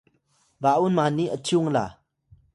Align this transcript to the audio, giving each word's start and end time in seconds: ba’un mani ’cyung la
ba’un 0.61 0.91
mani 0.97 1.25
’cyung 1.45 1.69
la 1.75 1.85